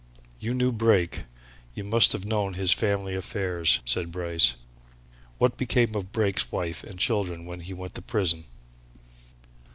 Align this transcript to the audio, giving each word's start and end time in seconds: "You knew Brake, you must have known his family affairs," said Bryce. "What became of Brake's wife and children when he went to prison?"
"You 0.39 0.55
knew 0.55 0.71
Brake, 0.71 1.25
you 1.75 1.83
must 1.83 2.11
have 2.13 2.25
known 2.25 2.55
his 2.55 2.71
family 2.71 3.13
affairs," 3.13 3.81
said 3.85 4.11
Bryce. 4.11 4.55
"What 5.37 5.57
became 5.57 5.93
of 5.93 6.11
Brake's 6.11 6.51
wife 6.51 6.83
and 6.83 6.97
children 6.97 7.45
when 7.45 7.59
he 7.59 7.75
went 7.75 7.93
to 7.93 8.01
prison?" 8.01 8.45